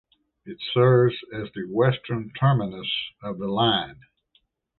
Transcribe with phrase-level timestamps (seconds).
[0.47, 3.99] It serves as the western terminus of the line.